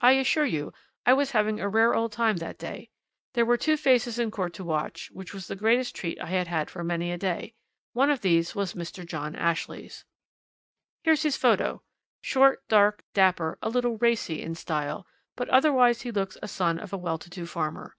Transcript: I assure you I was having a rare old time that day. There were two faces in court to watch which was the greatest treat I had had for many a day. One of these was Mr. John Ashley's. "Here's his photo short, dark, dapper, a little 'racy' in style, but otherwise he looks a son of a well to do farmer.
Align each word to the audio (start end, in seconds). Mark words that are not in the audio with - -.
I 0.00 0.14
assure 0.14 0.44
you 0.44 0.72
I 1.06 1.12
was 1.12 1.30
having 1.30 1.60
a 1.60 1.68
rare 1.68 1.94
old 1.94 2.10
time 2.10 2.38
that 2.38 2.58
day. 2.58 2.90
There 3.34 3.46
were 3.46 3.56
two 3.56 3.76
faces 3.76 4.18
in 4.18 4.32
court 4.32 4.52
to 4.54 4.64
watch 4.64 5.08
which 5.12 5.32
was 5.32 5.46
the 5.46 5.54
greatest 5.54 5.94
treat 5.94 6.20
I 6.20 6.26
had 6.30 6.48
had 6.48 6.68
for 6.68 6.82
many 6.82 7.12
a 7.12 7.16
day. 7.16 7.54
One 7.92 8.10
of 8.10 8.22
these 8.22 8.56
was 8.56 8.74
Mr. 8.74 9.06
John 9.06 9.36
Ashley's. 9.36 10.04
"Here's 11.04 11.22
his 11.22 11.36
photo 11.36 11.84
short, 12.20 12.66
dark, 12.66 13.04
dapper, 13.14 13.56
a 13.62 13.68
little 13.68 13.98
'racy' 13.98 14.42
in 14.42 14.56
style, 14.56 15.06
but 15.36 15.48
otherwise 15.50 16.02
he 16.02 16.10
looks 16.10 16.36
a 16.42 16.48
son 16.48 16.80
of 16.80 16.92
a 16.92 16.98
well 16.98 17.18
to 17.18 17.30
do 17.30 17.46
farmer. 17.46 17.94